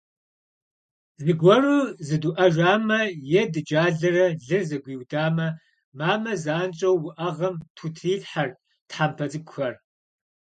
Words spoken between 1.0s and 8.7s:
Зыгуэру зыдуӏэжамэ е дыджалэрэ лыр зэгуиудамэ, мамэ занщӏэу уӏэгъэм тхутрилъхьэрт